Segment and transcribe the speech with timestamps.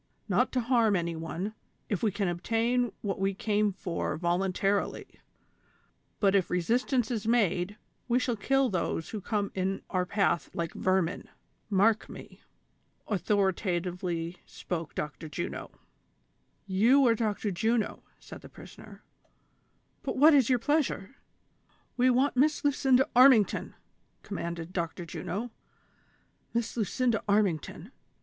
[0.27, 1.53] Not to harm any one,
[1.87, 5.05] if we can obtain what we came for voluntarily;
[6.19, 7.77] but if re sistance is made,
[8.07, 11.29] we shall kill those who come in our path like vermin;
[11.69, 12.41] mark me!"
[13.15, 15.29] authoritatively spoke Dr.
[15.29, 15.69] Juno.
[16.65, 17.51] "You are Dr.
[17.51, 19.03] Juno," said the prisoner;
[20.01, 21.17] "but what is your pleasure?"
[21.99, 23.75] "AVe want Miss Lucinda Armington!"
[24.23, 25.05] commanded Dr.
[25.05, 25.51] Juno."
[26.55, 27.91] Miss Lucinda Armington